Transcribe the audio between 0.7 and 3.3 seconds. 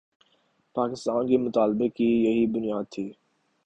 پاکستان کے مطالبے کی یہی بنیاد تھی۔